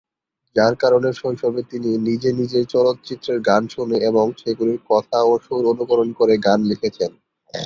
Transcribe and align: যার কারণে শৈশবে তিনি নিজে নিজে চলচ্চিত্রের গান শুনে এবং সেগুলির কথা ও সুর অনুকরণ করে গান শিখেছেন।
যার 0.55 0.73
কারণে 0.81 1.09
শৈশবে 1.13 1.61
তিনি 1.71 1.89
নিজে 2.07 2.29
নিজে 2.39 2.59
চলচ্চিত্রের 2.73 3.39
গান 3.49 3.63
শুনে 3.73 3.97
এবং 4.09 4.25
সেগুলির 4.41 4.81
কথা 4.91 5.17
ও 5.23 5.43
সুর 5.45 5.63
অনুকরণ 5.71 6.09
করে 6.19 6.33
গান 6.45 6.59
শিখেছেন। 6.69 7.11